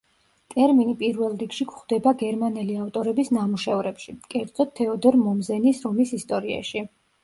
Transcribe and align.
ტერმინი 0.53 0.95
პირველ 1.01 1.35
რიგში 1.41 1.67
გვხვდება 1.73 2.15
გერმანელი 2.23 2.79
ავტორების 2.87 3.31
ნამუშევრებში, 3.39 4.19
კერძოდ, 4.35 4.77
თეოდორ 4.83 5.23
მომზენის 5.31 5.89
რომის 5.89 6.21
ისტორიაში. 6.23 6.89